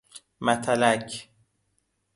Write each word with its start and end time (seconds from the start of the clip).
متلک 0.41 1.29